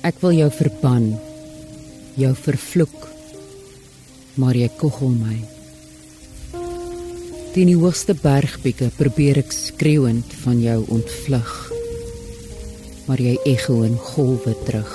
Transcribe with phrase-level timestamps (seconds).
[0.00, 1.10] Ek wil jou verban,
[2.16, 3.02] jou vervloek,
[4.40, 5.34] maar jy kogel my.
[7.52, 11.50] Teen die hoogste bergpieke probeer ek skreeuend van jou ontvlug.
[13.10, 14.94] Maar jy ekho in golwe terug.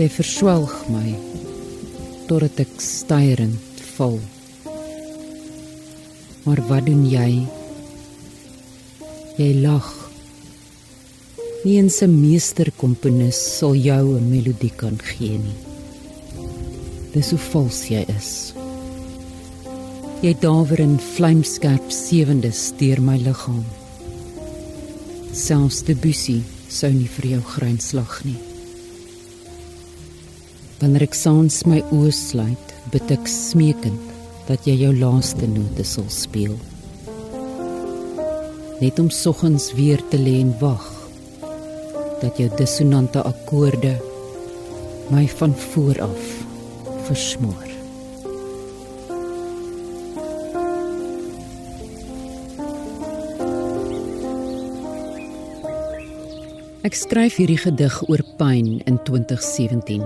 [0.00, 1.12] Jy verswelg my
[2.30, 4.16] totdat ek styrend val.
[6.48, 7.30] Maar wat doen jy?
[9.36, 10.05] Jy lag.
[11.66, 15.58] Nie eens 'n meesterkomponis sal jou 'n melodie kan gee nie.
[17.12, 18.52] Dis hoe vals jy is.
[20.22, 23.64] Jy dawer in vlamskerp sewende steur my liggaam.
[25.32, 28.38] Selfs Debussy sou nie vir jou grynslag nie.
[30.78, 34.06] Wanneer ek saans my oë sluit, bid ek smeekend
[34.46, 36.56] dat jy jou laaste note sal speel.
[38.80, 40.95] Net om soggens weer te lê en wag
[42.20, 43.96] dat jou dissonante akkoorde
[45.10, 46.28] my van voor af
[47.06, 47.66] versmoor.
[56.86, 60.04] Ek skryf hierdie gedig oor pyn in 2017.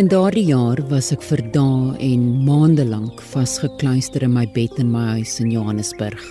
[0.00, 4.88] In daardie jaar was ek vir dae en maande lank vasgekluister in my bed in
[4.90, 6.24] my huis in Johannesburg.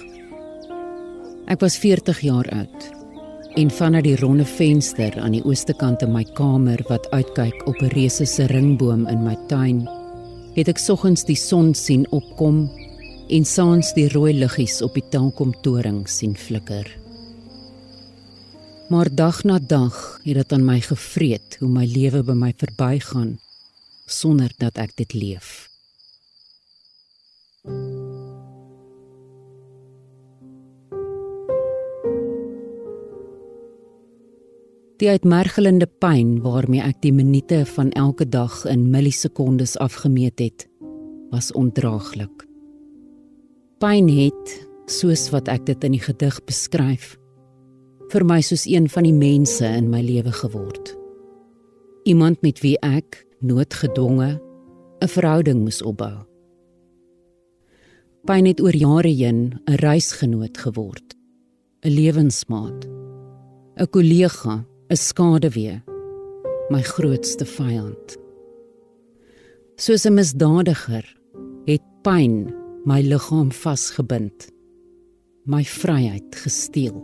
[1.53, 2.82] Ek was 40 jaar oud
[3.55, 7.81] en vanuit die ronde venster aan die ooste kant in my kamer wat uitkyk op
[7.81, 9.89] 'n reuse se ringboom in my tuin,
[10.55, 12.69] het ek soggens die son sien opkom
[13.29, 16.97] en saans die rooi liggies op die Telkom toring sien flikker.
[18.89, 23.39] Maar dag na dag het dit aan my gevreet hoe my lewe by my verbygaan
[24.05, 25.72] sonder dat ek dit leef.
[35.03, 40.63] Die uitmergelende pyn waarmee ek die minute van elke dag in millisekondes afgemeet het,
[41.27, 42.45] was ondraaglik.
[43.83, 44.53] Pyn het,
[44.87, 47.17] soos wat ek dit in die gedig beskryf,
[48.15, 50.95] vir my soos een van die mense in my lewe geword.
[52.07, 54.39] Iemand met wie ek noodgedwonge
[55.03, 56.23] 'n verhouding moes opbou.
[58.23, 61.17] Pyn het oor jare heen 'n reisgenoot geword,
[61.83, 62.87] 'n lewensmaat,
[63.75, 65.81] 'n kollega 'n skaduwee,
[66.69, 68.17] my grootste vyand.
[69.75, 71.05] Soos 'n misdadiger
[71.65, 72.51] het pyn
[72.85, 74.51] my liggaam vasgebind,
[75.45, 76.99] my vryheid gesteel.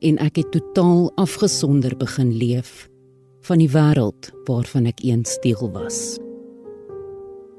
[0.00, 2.88] En ek het totaal afgesonder begin leef
[3.40, 6.18] van die wêreld waarvan ek eens deel was.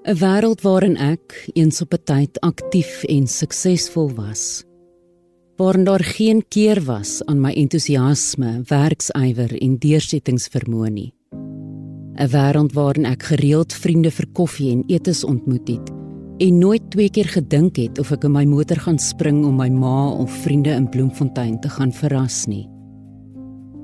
[0.06, 4.66] 'n Wêreld waarin ek eens op 'n tyd aktief en suksesvol was
[5.62, 11.12] waarin daar geen keer was aan my entoesiasme, werksywer en deursettingsvermoë nie.
[12.18, 15.92] 'n Wêreld waarin ek gereeld vriende vir koffie en etes ontmoet het
[16.42, 19.70] en nooit twee keer gedink het of ek in my motor gaan spring om my
[19.70, 22.68] ma of vriende in Bloemfontein te gaan verras nie.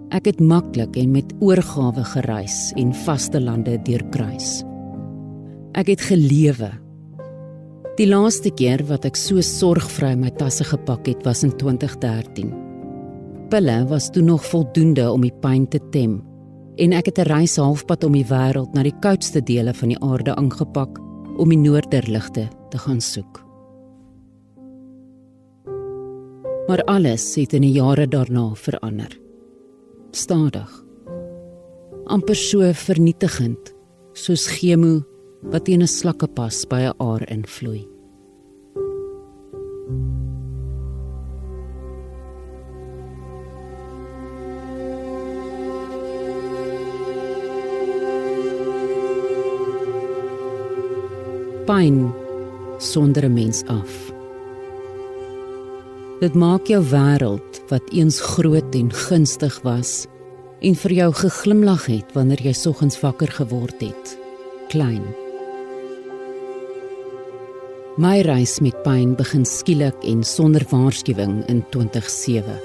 [0.10, 4.64] Ek het maklik en met oorgawe gereis en vaste lande deurkruis.
[5.74, 6.72] Ek het gelewe
[7.98, 12.52] Die laaste keer wat ek so sorgvry my tasse gepak het was in 2013.
[13.50, 16.20] Pille was toe nog voldoende om die pyn te tem
[16.78, 20.02] en ek het 'n reis halfpad om die wêreld na die koudste dele van die
[20.02, 21.00] aarde aangepak
[21.38, 23.44] om die noorderligte te gaan soek.
[26.68, 29.20] Maar alles het in die jare daarna verander.
[30.12, 30.88] Stadig.
[32.08, 33.74] amper so vernietigend
[34.16, 35.02] soos chemo
[35.42, 37.88] wat teen 'n slakkepas by 'n aar invloei.
[51.66, 52.14] Pyn
[52.78, 54.12] sonder 'n mens af.
[56.20, 60.08] Dit maak jou wêreld wat eens groot en gunstig was
[60.62, 64.18] en vir jou geglimlag het wanneer jy soggens wakker geword het,
[64.70, 65.27] klein.
[67.98, 72.60] My reis met pyn begin skielik en sonder waarskuwing in 2007.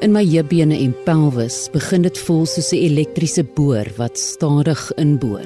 [0.00, 5.44] In my heupbene en pelvis begin dit voel soos 'n elektriese boor wat stadig inboor,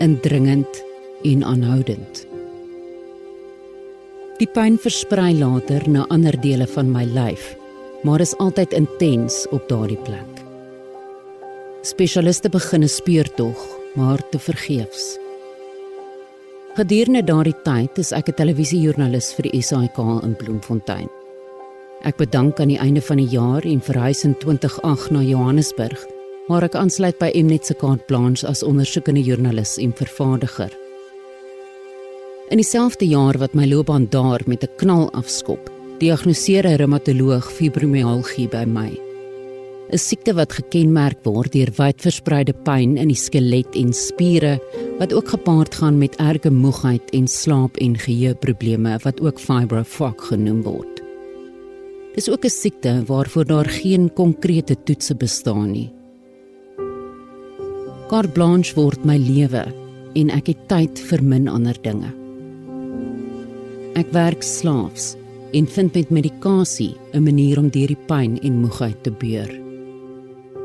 [0.00, 0.82] indringend
[1.24, 2.24] en aanhoudend.
[4.38, 7.56] Die pyn versprei later na ander dele van my lyf,
[8.02, 10.44] maar is altyd intens op daardie plek.
[11.82, 13.60] Spesialiste begin 'n speurtog,
[13.94, 15.27] maar te vergeefs.
[16.78, 21.08] Gedurende daardie tyd is ek 'n televisiejoernalis vir die SAK in Bloemfontein.
[22.06, 25.98] Ek bedank aan die einde van die jaar en verhuis in 2008 na Johannesburg,
[26.46, 30.70] waar ek aansluit by Mnet se kaart Blanche as ondersoekende joernalis en vervaardiger.
[32.50, 38.48] In dieselfde jaar wat my loopbaan daar met 'n knal afskop, diagnoseer 'n reumatoloog fibromialgie
[38.48, 38.90] by my.
[39.90, 44.60] 'n Siekte wat gekenmerk word deur wyd verspreide pyn in die skelet en spiere
[44.98, 50.62] wat ook gepaard gaan met erge moegheid en slaap- en geheueprobleme wat ook fibrofok genoem
[50.62, 51.02] word.
[52.14, 55.92] Dis ook 'n siekte waarvoor daar geen konkrete toetse bestaan nie.
[58.08, 59.64] Carte blanche word my lewe
[60.14, 62.12] en ek het tyd vir min ander dinge.
[63.94, 65.16] Ek werk slaafs
[65.52, 69.67] en vind met medikasie 'n manier om deur die pyn en moegheid te beur.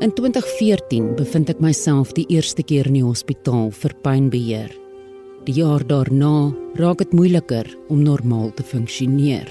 [0.03, 4.73] In 2014 bevind ek myself die eerste keer in die hospitaal vir pynbeheer.
[5.47, 9.47] Die jaar daarna raak dit moeiliker om normaal te funksioneer.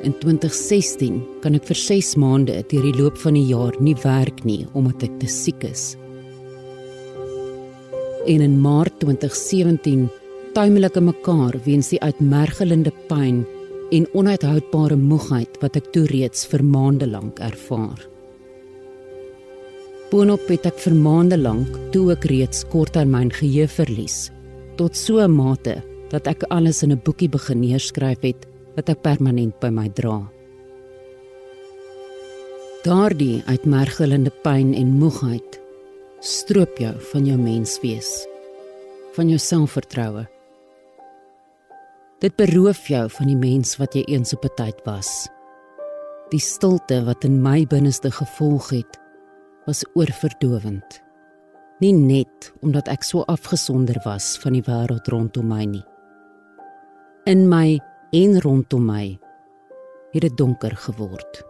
[0.00, 4.46] In 2016 kan ek vir 6 maande deur die loop van die jaar nie werk
[4.48, 5.84] nie omdat ek te siek is.
[8.24, 10.08] En in Maart 2017
[10.56, 13.44] tuimel ek in mekaar weens die uitmergelende pyn
[13.92, 18.15] en onuithoudbare moegheid wat ek toe reeds vir maande lank ervaar.
[20.10, 24.30] Boonop het ek vir maande lank toe ek reeds korttermyn geheue verlies
[24.76, 29.02] tot so 'n mate dat ek alles in 'n boekie begin neerskryf het wat ek
[29.02, 30.20] permanent by my dra.
[32.84, 35.60] Daardie uitmergelende pyn en moegheid
[36.20, 38.26] stroop jou van jou menswees,
[39.14, 40.26] van jou selfvertroue
[42.16, 45.28] Dit beroof jou van die mens wat jy eens op 'n tyd was.
[46.30, 48.98] Die stilte wat in my binneste gevolg het,
[49.66, 51.02] was oorverdowend.
[51.82, 55.84] Nie net omdat ek so afgesonder was van die wêreld rondom my nie.
[57.26, 57.78] In my
[58.16, 59.18] en rondom my
[60.14, 61.42] het dit donker geword.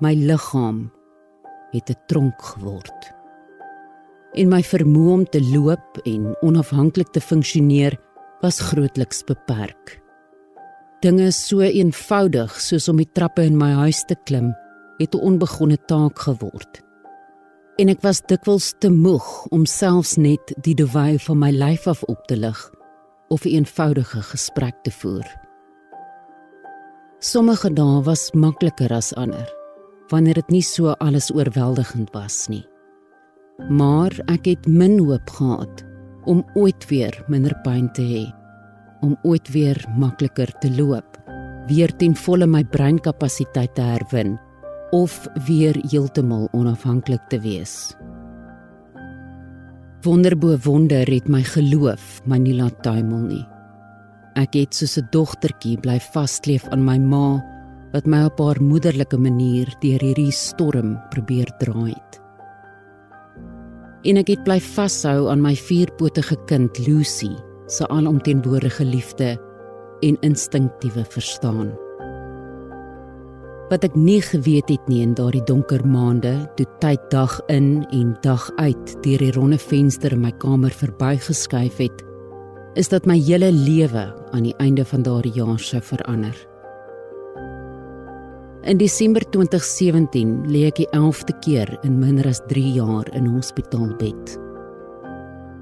[0.00, 0.90] My liggaam
[1.72, 3.12] het 'n tronk geword.
[4.34, 7.98] En my vermoë om te loop en onafhanklik te funksioneer
[8.40, 10.00] was grootliks beperk.
[11.00, 14.54] Dinge so eenvoudig soos om die trappe in my huis te klim,
[14.98, 16.87] het 'n onbegonne taak geword.
[17.78, 22.00] En ek was dikwels te moeg om selfs net die dewy van my lyf af
[22.10, 22.58] op te lig
[23.30, 25.26] of 'n eenvoudige gesprek te voer.
[27.20, 29.46] Sommige dae was makliker as ander,
[30.10, 32.66] wanneer dit nie so alles oorweldigend was nie.
[33.68, 35.84] Maar ek het min hoop gehad
[36.24, 38.26] om ooit weer minder pyn te hê,
[39.00, 41.18] om ooit weer makliker te loop,
[41.68, 44.38] weer ten volle my breinkapasiteit te herwin
[44.90, 47.94] of weer heeltemal onafhanklik te wees.
[50.02, 53.46] Wonderbo wonder het my geloof my nie laat tuimel nie.
[54.38, 57.42] Ek het soos 'n dogtertjie bly vaskleef aan my ma
[57.92, 62.08] wat my op haar moederlike manier deur hierdie storm probeer dra het
[64.06, 67.32] en ek het bly vashou aan my vierpotige kind Lucy
[67.68, 69.34] se alomteenwoordige liefde
[70.00, 71.74] en instinktiewe verstaan.
[73.68, 78.14] Wat ek nie geweet het nie in daardie donker maande, toe tyd dag in en
[78.24, 82.04] dag uit deur die ronde venster in my kamer verbygeskuif het,
[82.80, 86.32] is dat my hele lewe aan die einde van daardie jaar sou verander.
[88.64, 94.38] In Desember 2017 lê ek die 11de keer in minder as 3 jaar in hospitaalbed.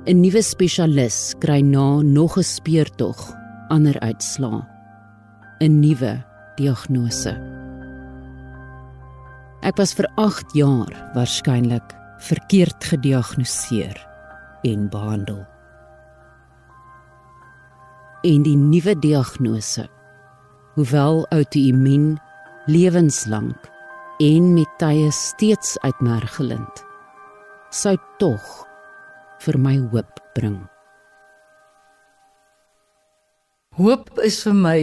[0.07, 3.19] 'n Nuwe spesialis kry na nog 'n speurtog
[3.69, 4.63] ander uitslaa.
[5.61, 6.23] 'n Nuwe
[6.57, 7.56] diagnose.
[9.65, 11.95] Ek was vir 8 jaar waarskynlik
[12.27, 13.97] verkeerd gediagnoseer
[14.67, 15.45] en behandel.
[18.27, 19.87] En die nuwe diagnose,
[20.75, 22.17] hoewel outoimmuun
[22.67, 23.71] lewenslank
[24.21, 26.83] en met tye steeds uitmergelend
[27.71, 28.45] sou tog
[29.45, 30.59] vir my hoop bring.
[33.77, 34.79] Hoop is vir my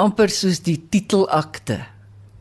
[0.00, 1.78] amper soos die titelakte,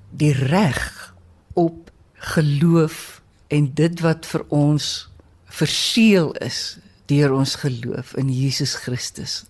[0.10, 1.13] die reg
[1.54, 1.92] op
[2.34, 4.90] geloof en dit wat vir ons
[5.54, 6.78] verseël is
[7.12, 9.44] deur ons geloof in Jesus Christus.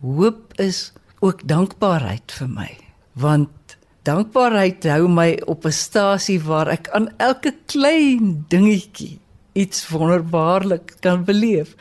[0.00, 0.92] Hoop is
[1.24, 2.70] ook dankbaarheid vir my,
[3.12, 3.76] want
[4.06, 9.18] dankbaarheid hou my op 'n stasie waar ek aan elke klein dingetjie
[9.52, 11.74] iets wonderbaarlik kan beleef.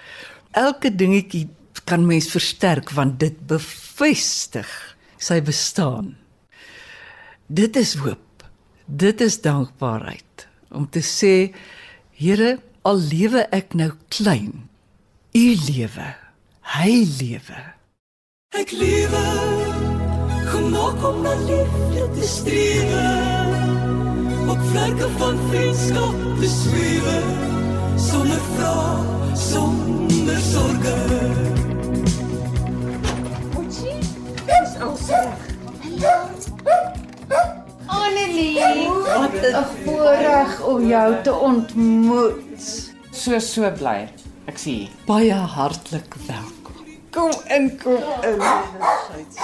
[0.52, 1.50] Elke dingetjie
[1.86, 6.16] kan mens versterk want dit bevestig sy bestaan.
[7.48, 8.25] Dit is hoop.
[8.86, 11.54] Dit is dankbaarheid om te sê
[12.16, 14.70] Here, al lewe ek nou klein,
[15.36, 16.06] U lewe.
[16.76, 17.62] Hy lewe.
[18.56, 19.24] Ek lewe
[20.52, 23.08] gemaak om na liefde te strewe
[24.54, 27.18] op vlerke van vriendskap te swewe
[28.06, 30.96] sonder vrae sonder sorge
[33.56, 34.00] Moetjie,
[34.46, 35.55] dis alsreg.
[38.36, 42.94] Annelie, wat 'n voorreg om jou te ontmoet.
[43.12, 44.10] So so bly.
[44.46, 44.90] Ek sien.
[45.06, 46.76] Baie hartlik welkom.
[47.10, 48.40] Kom in, kom in.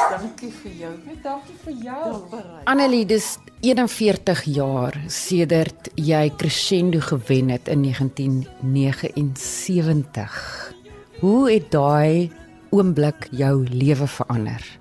[0.10, 0.94] Dankie vir jou.
[1.24, 2.22] Dankie vir jou.
[2.64, 10.74] Annelie, dis 41 jaar sedert jy Crescendo gewen het in 1979.
[11.20, 12.32] Hoe het daai
[12.70, 14.81] oomblik jou lewe verander?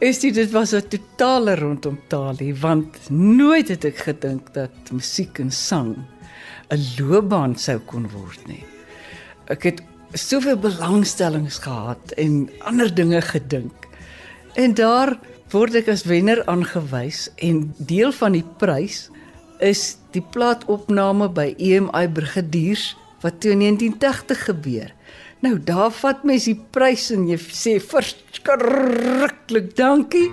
[0.00, 5.38] Is dit dit was 'n totale rondom talie want nooit het ek gedink dat musiek
[5.38, 5.96] en sang
[6.72, 8.64] 'n loopbaan sou kon word nie.
[9.44, 13.88] Ek het soveel belangstellings gehad en ander dinge gedink.
[14.54, 15.18] En daar
[15.50, 19.10] word ek as wenner aangewys en deel van die prys
[19.58, 24.94] is die plaatopname by EMI Brigadiers wat toe in 1980 gebeur.
[25.40, 30.28] Nou daar vat mens die prys en jy sê verskriklik dankie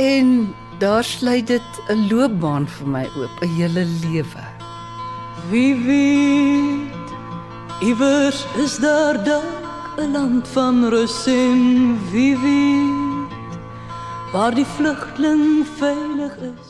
[0.00, 0.48] en
[0.80, 4.44] daar sluit dit 'n loopbaan vir my oop, 'n hele lewe.
[5.50, 7.08] Wie weet
[7.82, 13.52] iewers is daar dalk 'n land van rus en wie weet
[14.32, 16.68] waar die vlugteling veilig is.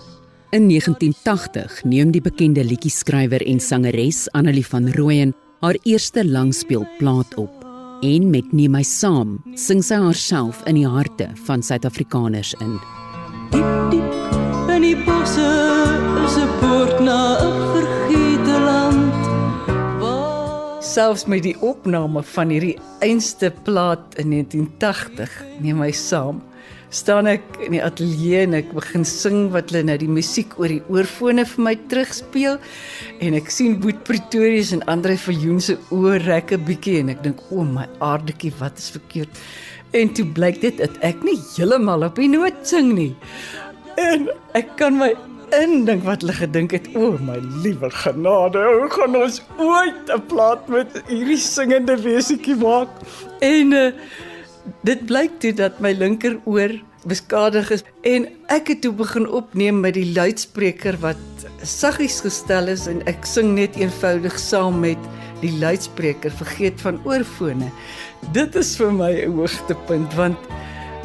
[0.50, 7.56] In 1980 neem die bekende liedjie-skrywer en sangeres Annelie van Rooyen haar eerste langspeelplaat op
[8.00, 12.76] en met Neem my saam sing sy haarself in die harte van Suid-Afrikaners in.
[13.55, 15.50] Diep diep in die bosse
[16.25, 19.21] is 'n poort na 'n vergete land.
[20.00, 26.43] Waar Selfs met die opname van hierdie einste plaat in 1980, neem my saam,
[26.95, 30.71] staan ek in die ateljee en ek begin sing wat hulle nou die musiek oor
[30.71, 32.59] die oorfone vir my terugspeel.
[33.21, 37.23] En ek sien Boet Pretorius en Andre Viljoen se oë rek 'n bietjie en ek
[37.23, 39.31] dink o my aardetjie wat is verkeerd.
[39.93, 43.14] En toe blyk dit dat ek nie heeltemal op die noot sing nie.
[43.97, 45.14] En ek kan my
[45.55, 50.69] indink wat hulle gedink het o my liewe genade hoe gaan ons ooit 'n plaat
[50.69, 52.88] met hierdie singende wesietjie maak?
[53.40, 53.93] En uh,
[54.87, 56.75] dit blyk toe dat my linkeroor
[57.06, 62.87] beskadig is en ek het toe begin opneem met die luidspreker wat saggies gestel is
[62.90, 64.99] en ek sing net eenvoudig saam met
[65.42, 67.68] die luidspreker vergeet van oorfone.
[68.35, 70.38] Dit is vir my 'n hoogtepunt want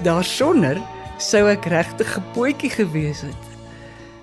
[0.04, 0.82] daarsonder
[1.18, 3.44] sou ek regtig 'n potjie gewees het.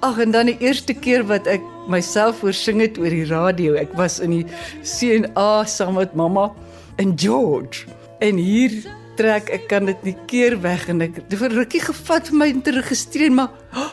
[0.01, 3.75] Ag en dan die eerste keer wat ek myself oorsing het oor die radio.
[3.75, 4.47] Ek was in die
[4.83, 6.53] CNA saam met mamma
[6.97, 7.87] en George.
[8.19, 12.31] En hier trek ek kan dit nie keer weg en ek het vir rukkie gevat
[12.31, 13.91] vir my om te registreer maar oh,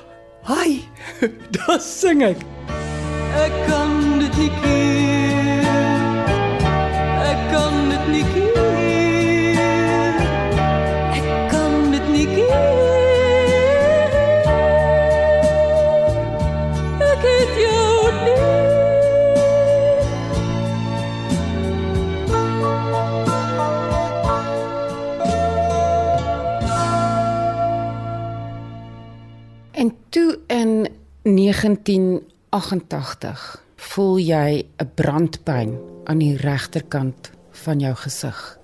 [0.51, 0.79] hi
[1.57, 2.45] daar sing ek
[3.41, 5.14] ek kan dit nie keer.
[31.25, 35.73] 1988 voel jy 'n brandpyn
[36.05, 37.33] aan die regterkant
[37.65, 38.59] van jou gesig.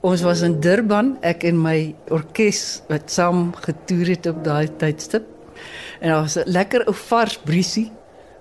[0.00, 5.22] ons was in Durban ek en my orkes wat saam getoer het op daai tydstip
[6.00, 7.92] en daar was 'n lekker ou vars briesie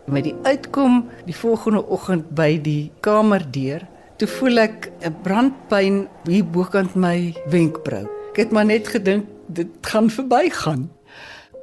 [0.06, 3.88] met die uitkom die volgende oggend by die kamerdeur.
[4.18, 9.68] Toe voel ek 'n brandpyn hier bokant my wenkbrau ek het maar net gedink dit
[9.82, 10.97] gaan verbygaan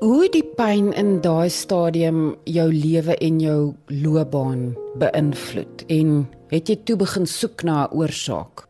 [0.05, 6.11] Hoe die pyn in daai stadium jou lewe en jou loopbaan beïnvloed en
[6.51, 8.67] het jy toe begin soek na 'n oorsaak?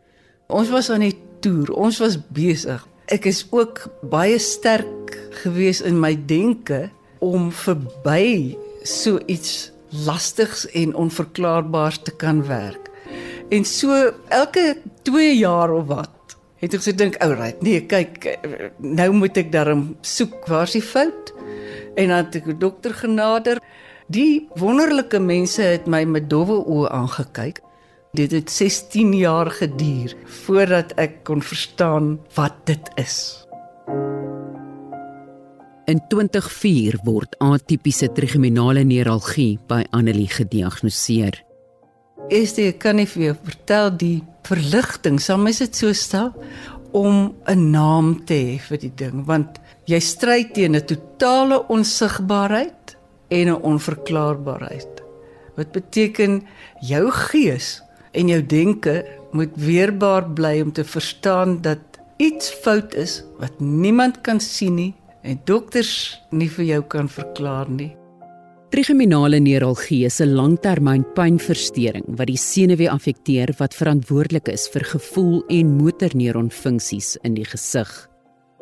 [0.46, 2.86] Ons was aan die toer, ons was besig.
[3.10, 3.82] Ek is ook
[4.14, 9.72] baie sterk gewees in my denke om verby so iets
[10.06, 12.90] lastigs en onverklaarbaars te kan werk.
[13.50, 16.23] En so elke 2 jaar of wat
[16.64, 18.38] het ek gedink, "Oulright, nee, kyk,
[18.78, 21.32] nou moet ek daarom soek waar's die fout?"
[21.94, 23.60] En dan het ek 'n dokter genader.
[24.08, 27.60] Die wonderlike mense het my met dowwe oë aangekyk.
[28.12, 33.46] Dit het 16 jaar geduur voordat ek kon verstaan wat dit is.
[35.84, 41.42] In 2004 word atipiese trigeminale neuralgie by Annelie gediagnoseer.
[42.32, 46.32] Eerste ek kan nie vir jou vertel die verligting, sal mens dit so stel
[46.96, 52.96] om 'n naam te hê vir die ding want jy stry teen 'n totale onsigbaarheid
[53.28, 55.02] en 'n onverklaarbaarheid.
[55.56, 56.42] Wat beteken
[56.80, 61.80] jou gees en jou denke moet weerbaar bly om te verstaan dat
[62.16, 67.68] iets fout is wat niemand kan sien nie en dokters nie vir jou kan verklaar
[67.68, 67.96] nie.
[68.74, 75.44] Trigeminale neuralgie is 'n langtermyn pynversteuring wat die senuwee affekteer wat verantwoordelik is vir gevoel
[75.46, 78.08] en motorneuronfunksies in die gesig.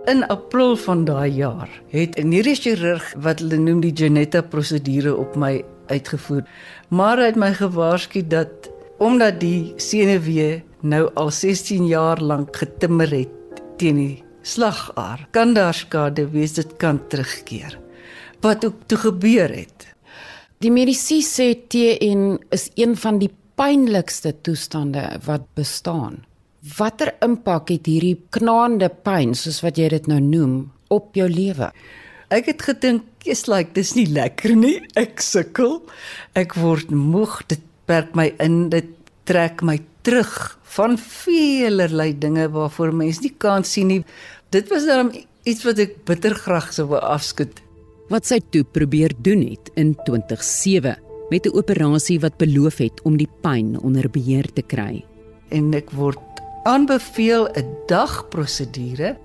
[0.05, 5.37] In April van daai jaar het 'n neurochirurg wat hulle noem die Genetta prosedure op
[5.37, 6.45] my uitgevoer.
[6.89, 13.11] Maar hy het my gewaarsku dat omdat die senuwee nou al 16 jaar lank getimmer
[13.11, 17.79] het teen die slagaar, kan daar skade wees dit kan terugkeer.
[18.41, 19.92] Wat ook toe gebeur het.
[20.63, 26.21] Die medisy sê TN is een van die pynlikste toestande wat bestaan.
[26.77, 30.53] Watter impak het hierdie knaande pyn, soos wat jy dit nou noem,
[30.95, 31.73] op jou lewe?
[32.31, 34.81] Ek het gedink, "Jy's like, dis nie lekker nie.
[34.95, 35.83] Ek sukkel.
[36.35, 37.43] Ek word moeg.
[37.49, 38.69] Dit perk my in.
[38.69, 38.87] Dit
[39.25, 44.05] trek my terug van velerlei dinge waarvoor mens nie kan sien nie.
[44.51, 45.13] Dit was dan
[45.45, 47.63] iets wat ek bitter graag sou afskud.
[48.13, 50.99] Wat sy toe probeer doen het in 2007
[51.31, 55.05] met 'n operasie wat beloof het om die pyn onder beheer te kry.
[55.49, 56.21] En ek word
[56.65, 59.17] aanbeveel 'n dagprosedure.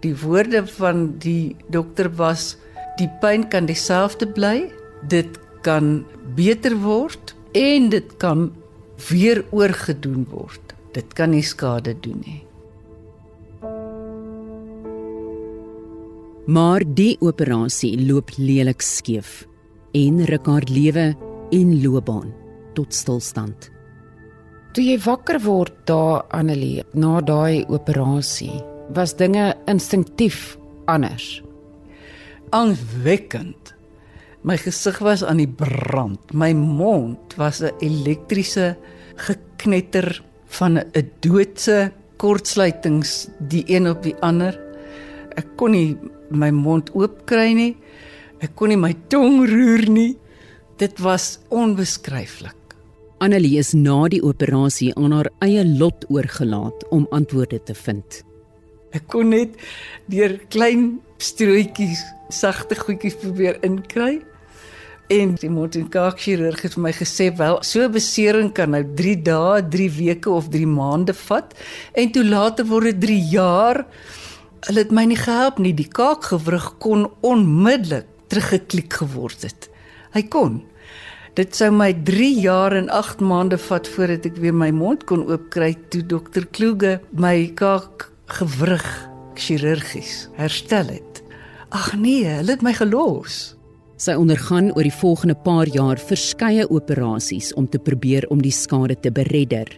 [0.00, 2.56] Die woorde van die dokter was
[2.96, 4.72] die pyn kan dieselfde bly,
[5.08, 8.52] dit kan beter word en dit kan
[9.08, 10.74] weer oorgedoen word.
[10.92, 12.41] Dit kan nie skade doen nie.
[16.46, 19.44] Maar die operasie loop lelik skeef
[19.94, 21.04] en ruk haar lewe
[21.54, 22.32] en loopbaan
[22.74, 23.68] tot stilstand.
[24.74, 28.56] Toe jy wakker word daar Annelie na daai operasie,
[28.90, 30.56] was dinge instinktief
[30.90, 31.42] anders.
[32.50, 33.74] Aangwekkend.
[34.42, 36.34] My gesig was aan die brand.
[36.34, 38.76] My mond was 'n elektriese
[39.14, 44.58] geknetter van 'n doodse kortsluitings die een op die ander.
[45.36, 45.96] Ek kon nie
[46.36, 47.76] my mond oop kry nie.
[48.42, 50.16] Ek kon nie my tong roer nie.
[50.78, 52.56] Dit was onbeskryflik.
[53.22, 58.22] Annelie is na die operasie aan haar eie lot oorgelaat om antwoorde te vind.
[58.92, 59.54] Ek kon net
[60.10, 62.02] deur klein strootjies,
[62.34, 64.18] sagte goedjies probeer inkry.
[65.12, 69.90] En die mondkaakchirurg het vir my gesê, "Wel, so besering kan nou 3 dae, 3
[69.90, 71.54] weke of 3 maande vat
[71.94, 73.86] en toe later word dit 3 jaar."
[74.68, 75.72] Hulle het my nie gehelp nie.
[75.74, 79.66] Die kaakgewrig kon onmiddellik teruggeklik geword het.
[80.14, 80.60] Hy kon.
[81.36, 85.24] Dit sou my 3 jaar en 8 maande vat voordat ek weer my mond kon
[85.26, 88.86] oopkry toe dokter Kloege my kaakgewrig
[89.40, 91.22] chirurgies herstel het.
[91.72, 93.56] Ag nee, hulle het my gelos.
[93.96, 98.98] Sy ondergaan oor die volgende paar jaar verskeie operasies om te probeer om die skade
[99.00, 99.70] te beredder.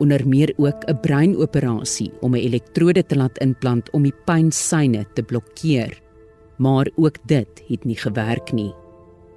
[0.00, 5.22] Onder meer ook 'n breinoperasie om 'n elektrode te laat implant om die pynsyne te
[5.22, 6.00] blokkeer.
[6.56, 8.72] Maar ook dit het nie gewerk nie.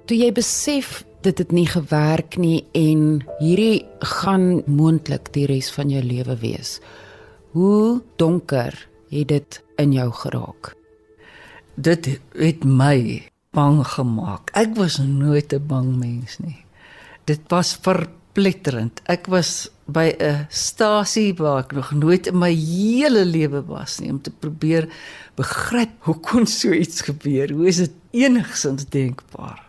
[0.04, 5.88] Toe jy besef dit het nie gewerk nie en hierdie gaan moontlik die res van
[5.90, 6.80] jou lewe wees.
[7.56, 10.74] Hoe donker het dit in jou geraak?
[11.74, 13.22] Dit het my
[13.54, 14.50] bang gemaak.
[14.52, 16.64] Ek was nooit 'n bang mens nie.
[17.24, 17.76] Dit was
[18.34, 19.00] verpletterend.
[19.06, 24.10] Ek was by 'n stasie waar ek nog nooit in my hele lewe was nie
[24.10, 24.88] om te probeer
[25.36, 27.50] begryp hoe kon so iets gebeur?
[27.50, 29.62] Hoe is dit enigsins denkbaar?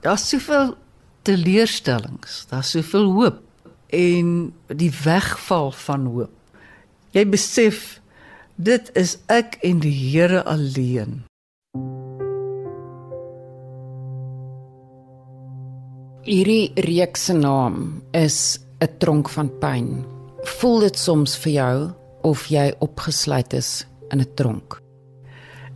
[0.00, 0.76] Daar's soveel
[1.22, 3.42] teleurstellings, daar's soveel hoop
[3.88, 6.32] en die wegval van hoop.
[7.10, 8.00] Jy besef
[8.56, 11.29] dit is ek en die Here alleen.
[16.20, 20.04] Hierdie reeks se naam is 'n tronk van pyn.
[20.60, 21.90] Voel dit soms vir jou
[22.22, 24.82] of jy opgesluit is in 'n tronk?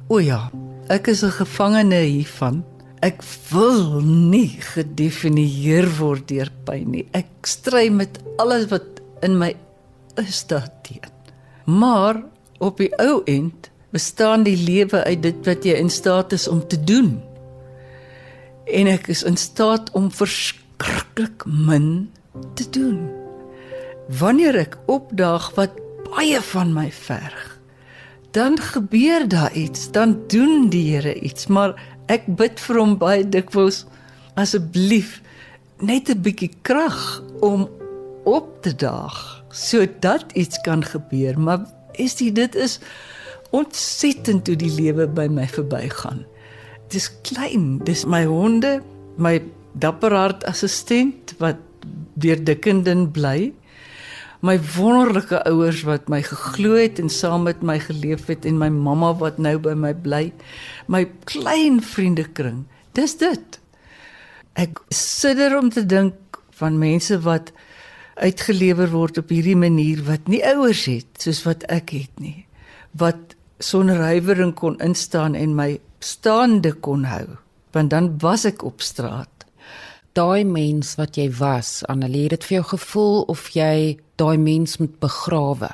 [0.08, 0.50] O ja,
[0.88, 2.62] ek is 'n gevangene hiervan.
[3.00, 7.08] Ek wil nie gedefinieer word deur pyn nie.
[7.12, 9.56] Ek stry met alles wat in my
[10.16, 11.08] is daarteen.
[11.64, 12.22] Maar
[12.58, 16.68] op die ou end bestaan die lewe uit dit wat jy in staat is om
[16.68, 17.22] te doen.
[18.64, 22.10] En ek is in staat om verskriklik min
[22.54, 23.10] te doen.
[24.18, 25.76] Wanneer ek opdaag wat
[26.10, 27.58] baie van my verg,
[28.34, 33.22] dan gebeur daar iets, dan doen die Here iets, maar ek bid vir hom baie
[33.28, 33.84] dikwels
[34.34, 35.20] asseblief
[35.78, 37.68] net 'n bietjie krag om
[38.24, 41.62] op te daag sodat iets kan gebeur, maar
[41.96, 42.78] Is dit dit is
[43.54, 46.24] ontsettend hoe die lewe by my verbygaan.
[46.92, 48.80] Dis klein, dis my honde,
[49.16, 49.38] my
[49.80, 51.60] dapperhart assistent wat
[52.14, 53.52] deur Dickenden bly.
[54.44, 58.68] My wonderlike ouers wat my geglo het en saam met my geleef het en my
[58.68, 60.26] mamma wat nou by my bly.
[60.86, 62.64] My klein vriendekring.
[62.92, 63.60] Dis dit.
[64.60, 67.54] Ek sidder om te dink van mense wat
[68.20, 72.44] uitgelewer word op hierdie manier wat nie ouers het soos wat ek het nie.
[72.94, 75.72] Wat sonder huiwering kon instaan en my
[76.04, 77.36] staande kon hou,
[77.72, 79.30] want dan was ek op straat.
[80.14, 84.78] Daai mens wat jy was, Annelie, het dit vir jou gevoel of jy daai mens
[84.78, 85.72] moet begrawe?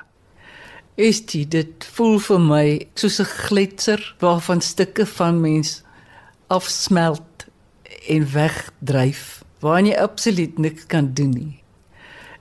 [0.97, 5.83] Is dit dit voel vir my soos 'n gletser waarvan stukke van mens
[6.49, 7.47] afsmelt
[8.09, 11.57] en wegdryf, waar jy absoluut niks kan doen nie.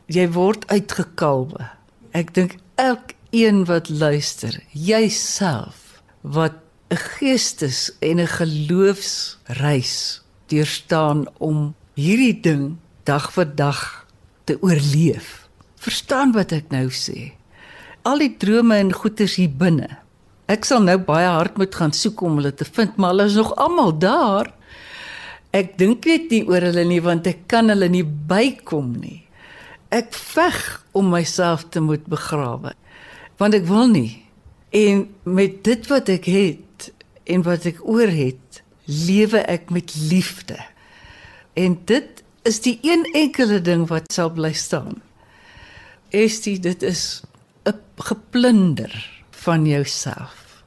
[0.09, 1.69] Jy word uitgekalwe.
[2.17, 6.57] Ek dink elkeen wat luister, jouself wat
[6.89, 14.05] 'n geestes en 'n geloofsreis deurstaan om hierdie ding dag vir dag
[14.43, 15.47] te oorleef.
[15.77, 17.31] Verstaan wat ek nou sê?
[18.01, 19.89] Al die drome en goeders hier binne.
[20.49, 23.37] Ek sal nou baie hard moet gaan soek om hulle te vind, maar hulle is
[23.37, 24.49] nog almal daar.
[25.53, 29.21] Ek dink net nie oor hulle nie want ek kan hulle nie bykom nie.
[29.93, 30.57] Ek veg
[30.91, 32.73] om myself te moet begrawe
[33.39, 34.25] want ek wil nie.
[34.75, 36.65] En met dit wat ek het
[37.29, 40.57] en wat ek oor het, lewe ek met liefde.
[41.53, 45.01] En dit is die een enkele ding wat sal bly staan.
[46.09, 47.21] Estie, dit is
[47.65, 50.63] 'n geplunder van jouself.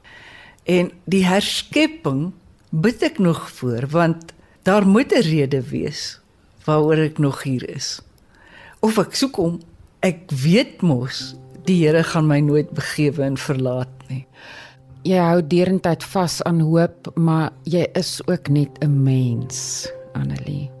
[0.63, 2.31] En die herskepping
[2.69, 6.19] bid ek nog voor want daar moet 'n rede wees
[6.63, 7.99] waaroor ek nog hier is.
[8.79, 9.61] Of ek soek hom,
[9.99, 14.25] ek weet mos die Here gaan my nooit begewe en verlaat nie.
[15.03, 20.71] Jy hou deurentyd vas aan hoop, maar jy is ook net 'n mens, Annelie.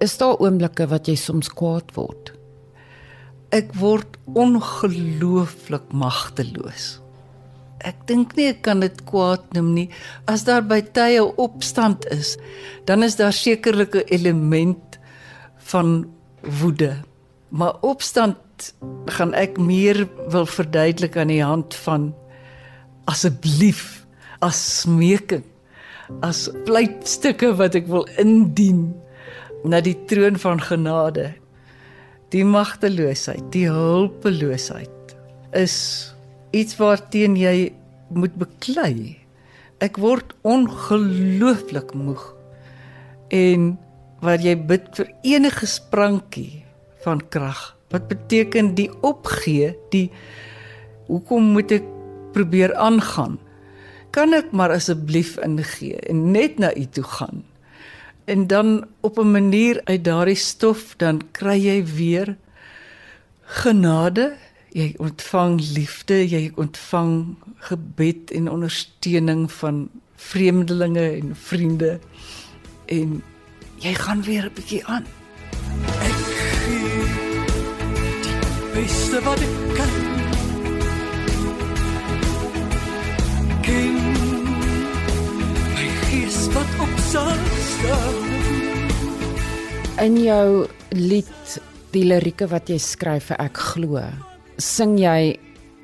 [0.00, 2.32] Is daar oomblikke wat jy soms kwaad word?
[3.50, 7.00] Ek word ongelooflik magteloos.
[7.80, 9.88] Ek dink nie ek kan dit kwaad noem nie.
[10.26, 12.36] As daar by tye opstand is,
[12.84, 14.98] dan is daar sekerlik 'n element
[15.56, 16.06] van
[16.60, 16.96] woede.
[17.48, 18.36] Maar opstand
[19.06, 22.14] gaan ek meer wil verduidelik aan die hand van
[23.10, 24.06] asseblief
[24.44, 25.44] as smeking
[26.26, 28.90] as pleitstukke wat ek wil indien
[29.66, 31.32] na die troon van genade.
[32.34, 35.16] Die magteloosheid die hulpeloosheid
[35.56, 35.76] is
[36.56, 37.72] iets waarteen jy
[38.14, 39.16] moet beklei.
[39.82, 42.22] Ek word ongelooflik moeg
[43.34, 43.74] en
[44.22, 46.64] waar jy bid vir enige sprankie
[47.04, 47.74] van krag.
[47.92, 50.08] Wat beteken die opgee die
[51.06, 51.95] hoekom moet ek
[52.36, 53.38] probeer aangaan
[54.16, 57.44] kan ek maar asseblief ingee en net na u toe gaan.
[58.24, 62.36] En dan op 'n manier uit daardie stof dan kry jy weer
[63.42, 64.36] genade.
[64.72, 67.36] Jy ontvang liefde jy ontvang
[67.68, 72.00] gebed en ondersteuning van vreemdelinge en vriende.
[72.86, 73.22] En
[73.78, 75.04] jy gaan weer 'n bietjie aan.
[76.00, 76.20] Ek
[76.64, 77.04] gee
[78.24, 80.15] die beste wat ek kan.
[86.56, 88.16] Wat op sal staan.
[90.00, 90.66] In jou
[90.96, 91.56] lied,
[91.92, 94.00] die lirieke wat jy skryf vir ek glo,
[94.56, 95.36] sing jy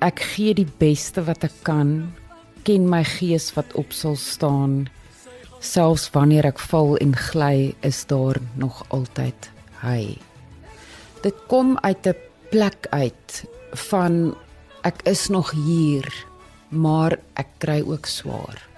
[0.04, 1.92] ek gee die beste wat ek kan,
[2.64, 4.86] ken my gees wat op sal staan.
[5.60, 9.52] Selfs wanneer ek val en gly, is daar nog altyd
[9.84, 10.16] hy.
[11.22, 12.16] Dit kom uit 'n
[12.50, 13.44] plek uit
[13.90, 14.34] van
[14.84, 16.08] ek is nog hier,
[16.70, 18.71] maar ek kry ook swaar.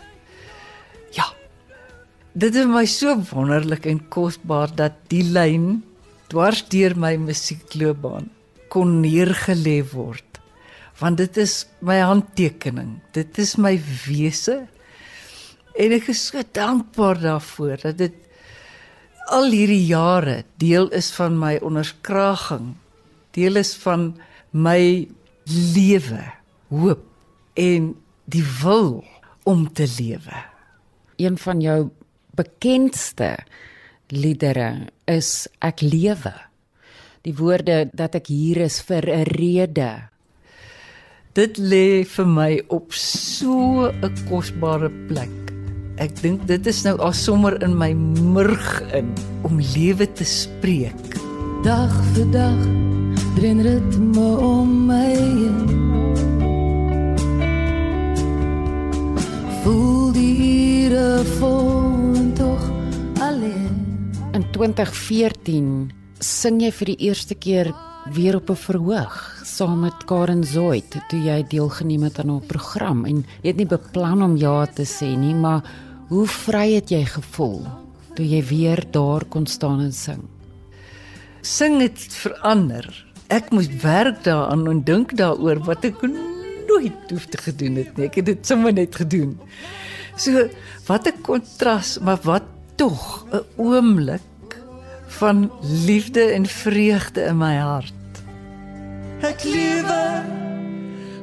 [2.34, 5.84] Dit is my so wonderlik en kosbaar dat die lyn
[6.32, 8.26] dwars deur my musiekloopbaan
[8.74, 10.40] kon neergelê word.
[10.98, 12.96] Want dit is my handtekening.
[13.14, 13.76] Dit is my
[14.08, 14.64] wese.
[15.78, 18.18] En ek is so dankbaar daarvoor dat dit
[19.30, 22.72] al hierdie jare deel is van my onderskraging.
[23.38, 24.10] Deel is van
[24.50, 25.06] my
[25.46, 26.22] lewe,
[26.74, 27.06] hoop
[27.54, 27.92] en
[28.26, 29.04] die wil
[29.46, 30.48] om te lewe.
[31.22, 31.84] Een van jou
[32.36, 33.36] bekendste
[34.12, 36.34] liedere is ek lewe.
[37.24, 40.10] Die woorde dat ek hier is vir 'n rede.
[41.34, 45.32] Dit lê vir my op so 'n kosbare plek.
[45.98, 47.92] Ek dink dit is nou al sommer in my
[48.34, 51.14] murg in om lewe te spreek.
[51.62, 52.60] Dag vir dag
[53.36, 56.14] dren ritme om my heen.
[59.62, 60.34] Voel die
[60.86, 61.73] ure vol
[64.42, 67.68] 2014 sing jy vir die eerste keer
[68.10, 73.04] weer op 'n verhoog saam met Karen Zoid toe jy deelgeneem het aan 'n program
[73.04, 75.62] en jy het nie beplan om ja te sê nie, maar
[76.08, 77.62] hoe vry het jy gevoel
[78.16, 80.22] toe jy weer daar kon staan en sing?
[81.42, 83.06] Sing het verander.
[83.28, 88.06] Ek moes werk daaraan en dink daaroor wat ek nooit hoef te gedoen het nie.
[88.06, 89.38] Ek het dit sommer net gedoen.
[90.16, 90.48] So
[90.86, 94.22] wat 'n kontras, maar wat tog 'n oomblik
[95.06, 97.92] van liefde en vreugde in my hart.
[99.20, 100.22] Ek lewe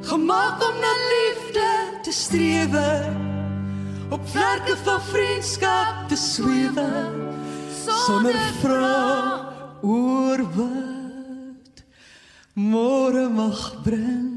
[0.02, 1.70] gemaak om na liefde
[2.02, 3.10] te strewe
[4.10, 6.90] op vlerke van vriendskap te swewe
[7.86, 11.84] sonder vrae oor wat
[12.54, 14.31] môre mag bring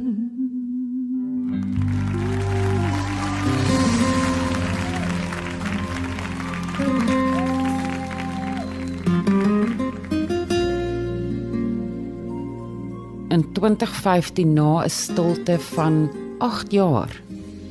[13.64, 17.22] 2015 na 'n stilte van 8 jaar,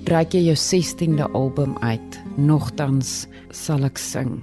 [0.03, 2.21] reik jy jou 16de album uit.
[2.36, 4.41] Nogtans sal ek sing.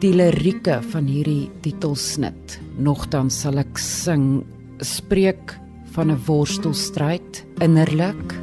[0.00, 4.42] Die lirieke van hierdie titelsnit, Nogtans sal ek sing,
[4.80, 5.54] spreek
[5.94, 8.34] van 'n worstelstryd innerlik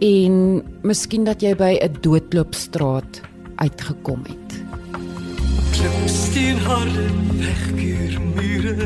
[0.00, 3.22] en miskien dat jy by 'n doodloopstraat
[3.56, 4.48] uitgekom het.
[5.72, 7.08] Klipsteenharde
[7.40, 8.76] wegkeermure,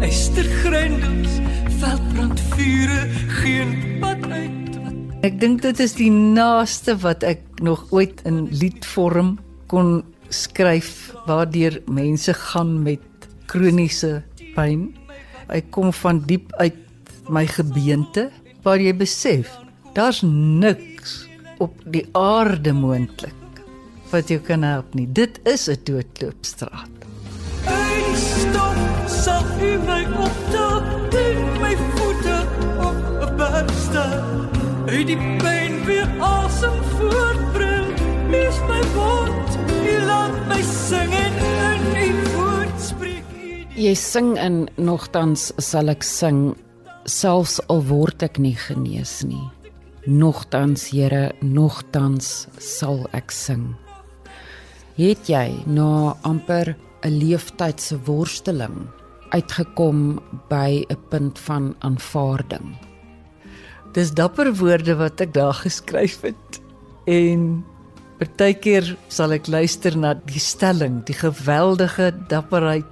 [0.00, 1.40] eystergryndels,
[1.80, 3.00] veldbrandvure,
[3.40, 4.60] geen pad uit
[5.20, 9.34] Ek dink dit is die naaste wat ek nog ooit in liedvorm
[9.68, 9.98] kon
[10.32, 14.22] skryf waardeur mense gaan met kroniese
[14.54, 14.86] pyn.
[15.52, 16.80] Ek kom van diep uit
[17.28, 18.30] my gebeente
[18.64, 19.52] waar jy besef
[19.92, 21.26] daar's niks
[21.60, 23.60] op die aarde moontlik
[24.14, 25.04] wat jou kan help nie.
[25.04, 26.96] Dit is 'n doodloopstraat.
[28.16, 30.69] Stop, sal u my optel
[34.90, 37.90] Uit die pyn weer asem voortbring.
[38.32, 43.52] Lees my wond, u laat my sing en in u woord spreek u.
[43.78, 46.56] Jy sing in nogtans sal ek sing
[47.06, 49.46] selfs al word ek nie genees nie.
[50.10, 53.68] Nogtans Here, nogtans sal ek sing.
[54.98, 56.74] Het jy na amper
[57.06, 58.90] 'n leeftyd se worsteling
[59.30, 60.18] uitgekom
[60.50, 62.89] by 'n punt van aanvaarding?
[63.96, 66.60] Dis dapper woorde wat ek daar geskryf het.
[67.10, 67.64] En
[68.20, 72.86] partykeer sal ek luister na die stelling, die geweldige dapperheid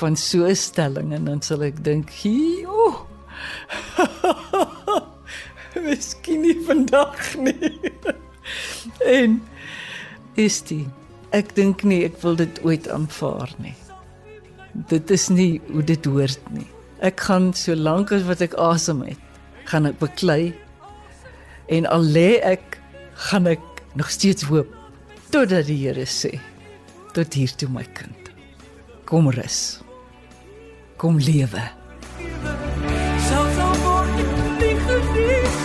[0.00, 3.06] van so 'n stelling en dan sal ek dink, "Jo.
[5.84, 7.92] Miskien nie vandag nie."
[9.18, 9.42] en
[10.34, 10.86] is dit
[11.34, 13.74] ek dink nie ek wil dit ooit aanvaar nie.
[14.90, 16.66] Dit is nie hoe dit hoort nie.
[17.04, 19.23] Ek gaan so lank as wat ek asem het,
[19.70, 20.54] gaan ek beklei
[21.68, 22.78] en al lê ek
[23.30, 23.62] gaan ek
[23.94, 24.68] nog steeds hoop
[25.30, 26.38] totdat die Here sê
[27.14, 28.30] tot hier toe my kind.
[29.06, 29.80] Kom rus.
[30.98, 31.62] Kom lewe.
[33.28, 35.58] Selfs al word ek nie genees.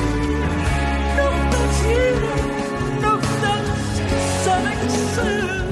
[1.17, 2.19] Nogtans hier,
[3.05, 4.03] nogtans
[4.45, 4.83] sal ek
[5.15, 5.71] sing.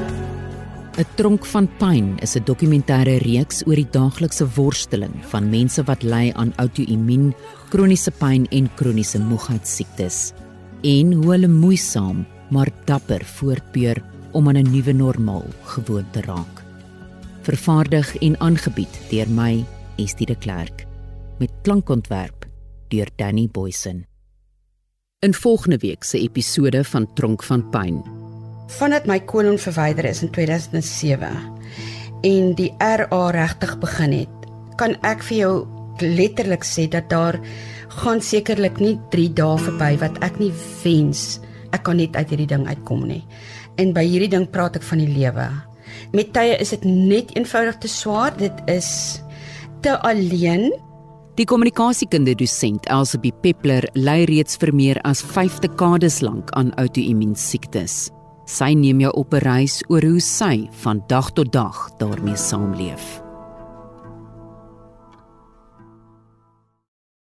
[0.98, 6.02] 'n Tronk van pyn is 'n dokumentêre reeks oor die daaglikse worsteling van mense wat
[6.04, 7.34] ly aan outoimmuun,
[7.72, 10.20] kroniese pyn en kroniese moegheidsiektes
[10.88, 14.02] en hoe hulle moeisaam maar dapper voortbeur
[14.32, 16.64] om aan 'n nuwe normaal gewoon te raak.
[17.42, 19.66] Vervaardig en aangebied deur my,
[19.98, 20.86] Estie de Klerk,
[21.40, 22.46] met klankontwerp
[22.88, 24.06] deur Danny Boysen.
[25.20, 28.04] In volgende week se episode van Tronk van Pyn
[28.68, 31.28] vandat my kolon verwyder is in 2007
[32.28, 35.54] en die RA regtig begin het, kan ek vir jou
[36.02, 37.40] letterlik sê dat daar
[38.02, 40.52] gaan sekerlik nie 3 dae verby wat ek nie
[40.84, 41.40] wens
[41.76, 43.24] ek kan net uit hierdie ding uitkom nie.
[43.78, 45.48] En by hierdie ding praat ek van die lewe.
[46.16, 49.22] Met tye is dit net eenvoudig te swaar, dit is
[49.86, 50.72] te alleen
[51.38, 57.38] Die kommunikasiekunde dosent Elsabie Peppler ly reeds vir meer as 5 dekades lank aan outoimmuun
[57.38, 58.08] siektes.
[58.50, 63.27] Sy neem jou op 'n reis oor hoe sy van dag tot dag daarmee saamleef.